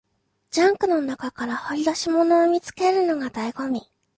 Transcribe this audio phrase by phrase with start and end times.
[0.49, 3.81] ジャンクの中から掘り出し物を見つけるのが醍醐味